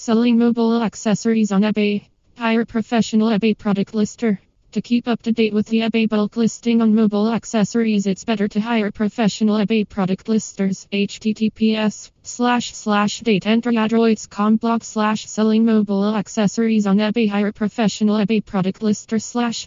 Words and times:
Selling 0.00 0.38
mobile 0.38 0.80
accessories 0.80 1.50
on 1.50 1.62
eBay. 1.62 2.06
Hire 2.36 2.64
professional 2.64 3.30
eBay 3.30 3.58
product 3.58 3.96
lister. 3.96 4.40
To 4.70 4.80
keep 4.80 5.08
up 5.08 5.22
to 5.22 5.32
date 5.32 5.52
with 5.52 5.66
the 5.66 5.80
eBay 5.80 6.08
bulk 6.08 6.36
listing 6.36 6.80
on 6.80 6.94
mobile 6.94 7.28
accessories, 7.28 8.06
it's 8.06 8.22
better 8.22 8.46
to 8.46 8.60
hire 8.60 8.92
professional 8.92 9.56
eBay 9.56 9.88
product 9.88 10.28
listers. 10.28 10.86
https 10.92 12.12
slash 12.22 12.76
slash 12.76 13.22
dateandroids.com 13.22 14.56
blog 14.58 14.84
slash 14.84 15.26
selling 15.26 15.64
mobile 15.64 16.14
accessories 16.14 16.86
on 16.86 16.98
eBay. 16.98 17.28
Hire 17.28 17.50
professional 17.50 18.18
eBay 18.18 18.44
product 18.44 18.84
lister 18.84 19.18
slash 19.18 19.66